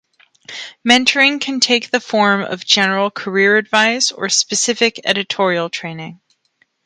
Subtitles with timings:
[0.83, 6.19] Mentoring can take the form of general career advice or specific editorial training.